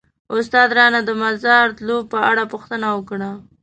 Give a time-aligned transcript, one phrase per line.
[0.35, 3.31] استاد رانه د مزار تلو په اړه پوښتنه وکړه.